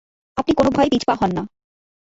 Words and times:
আপনি 0.37 0.51
কোনো 0.53 0.69
ভয়েই 0.69 0.91
পিছপা 0.93 1.13
হন 1.15 1.31
না। 1.37 1.43